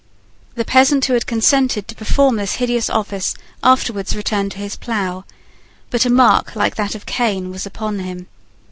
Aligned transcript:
The 0.55 0.65
peasant 0.65 1.05
who 1.05 1.13
had 1.13 1.27
consented 1.27 1.87
to 1.87 1.93
perform 1.93 2.37
this 2.37 2.55
hideous 2.55 2.89
office 2.89 3.35
afterwards 3.63 4.15
returned 4.15 4.51
to 4.53 4.57
his 4.57 4.75
plough. 4.75 5.25
But 5.91 6.05
a 6.05 6.09
mark 6.09 6.55
like 6.55 6.73
that 6.77 6.95
of 6.95 7.05
Cain 7.05 7.51
was 7.51 7.67
upon 7.67 7.99
him. 7.99 8.25